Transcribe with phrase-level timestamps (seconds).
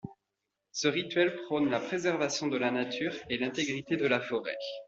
[0.71, 4.57] Ce rituel prône la préservation de la nature et l'intégrité de la forêt.